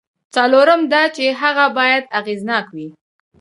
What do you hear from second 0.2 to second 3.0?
څلورم دا چې هغه باید اغېزناک وي.